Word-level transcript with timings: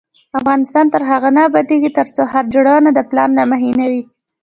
افغانستان 0.39 0.85
تر 0.93 1.01
هغو 1.09 1.29
نه 1.35 1.41
ابادیږي، 1.49 1.89
ترڅو 1.97 2.21
ښار 2.31 2.45
جوړونه 2.53 2.89
د 2.93 2.99
پلان 3.09 3.29
له 3.39 3.43
مخې 3.51 3.69
نه 3.79 3.85
وي. 3.91 4.01